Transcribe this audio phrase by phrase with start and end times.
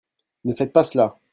[0.45, 1.19] Ne faites pas cela!